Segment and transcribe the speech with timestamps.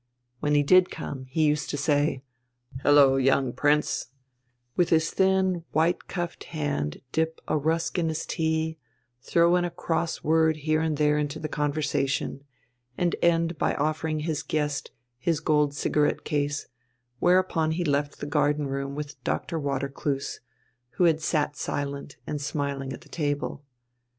[0.39, 2.23] When he did come, he used to say:
[2.81, 4.07] "Hullo, young Prince,"
[4.75, 8.79] with his thin, white cuffed hand dip a rusk in his tea,
[9.21, 12.43] throw in a cross word here and there into the conversation,
[12.97, 16.65] and end by offering his guest his gold cigarette case,
[17.19, 19.59] whereupon he left the garden room with Dr.
[19.59, 20.39] Watercloose,
[20.93, 23.63] who had sat silent and smiling at the table.